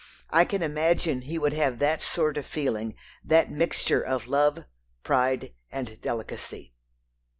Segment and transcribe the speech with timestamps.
[0.31, 4.63] I can imagine he would have that sort of feeling that mixture of love,
[5.03, 6.73] pride, and delicacy."